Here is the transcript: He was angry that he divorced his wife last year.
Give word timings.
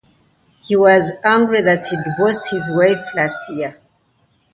He 0.63 0.75
was 0.75 1.11
angry 1.23 1.61
that 1.61 1.85
he 1.85 1.95
divorced 1.95 2.49
his 2.49 2.71
wife 2.71 3.13
last 3.13 3.51
year. 3.51 3.79